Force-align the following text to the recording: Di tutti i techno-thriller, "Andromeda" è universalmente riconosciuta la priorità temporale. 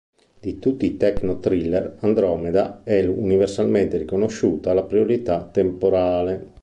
Di 0.39 0.57
tutti 0.57 0.87
i 0.87 0.97
techno-thriller, 0.97 1.97
"Andromeda" 1.99 2.81
è 2.83 3.05
universalmente 3.05 3.97
riconosciuta 3.97 4.73
la 4.73 4.81
priorità 4.81 5.43
temporale. 5.45 6.53